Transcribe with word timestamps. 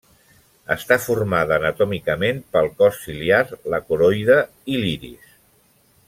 Està 0.75 0.95
formada 1.07 1.57
anatòmicament 1.59 2.39
pel 2.55 2.71
cos 2.81 2.97
ciliar, 3.05 3.41
la 3.75 3.81
coroide 3.91 4.39
i 4.77 4.81
l'iris. 4.85 5.37